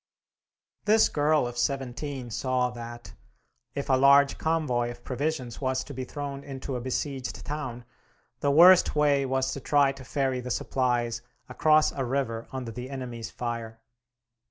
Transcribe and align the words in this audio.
This 0.85 1.09
girl 1.09 1.45
of 1.45 1.59
seventeen 1.59 2.31
saw 2.31 2.71
that, 2.71 3.13
if 3.75 3.87
a 3.87 3.93
large 3.93 4.39
convoy 4.39 4.89
of 4.89 5.03
provisions 5.03 5.61
was 5.61 5.83
to 5.83 5.93
be 5.93 6.05
thrown 6.05 6.43
into 6.43 6.75
a 6.75 6.81
besieged 6.81 7.45
town, 7.45 7.85
the 8.39 8.49
worst 8.49 8.95
way 8.95 9.27
was 9.27 9.51
to 9.51 9.59
try 9.59 9.91
to 9.91 10.03
ferry 10.03 10.39
the 10.41 10.49
supplies 10.49 11.21
across 11.47 11.91
a 11.91 12.03
river 12.03 12.47
under 12.51 12.71
the 12.71 12.89
enemy's 12.89 13.29
fire. 13.29 13.79